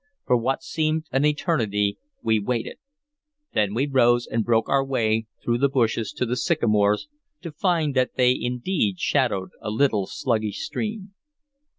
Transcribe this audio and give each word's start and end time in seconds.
For 0.25 0.35
what 0.35 0.63
seemed 0.63 1.05
an 1.11 1.25
eternity, 1.25 1.99
we 2.23 2.39
waited; 2.39 2.77
then 3.53 3.75
we 3.75 3.85
rose 3.85 4.25
and 4.25 4.43
broke 4.43 4.67
our 4.67 4.83
way 4.83 5.27
through 5.43 5.59
the 5.59 5.69
bushes 5.69 6.11
to 6.13 6.25
the 6.25 6.35
sycamores, 6.35 7.07
to 7.41 7.51
find 7.51 7.93
that 7.95 8.15
they 8.15 8.31
indeed 8.35 8.99
shadowed 8.99 9.51
a 9.61 9.69
little 9.69 10.07
sluggish 10.07 10.65
stream. 10.65 11.13